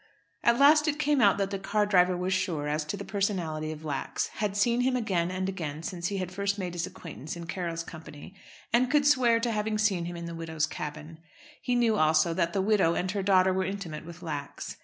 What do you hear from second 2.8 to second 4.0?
to the personality of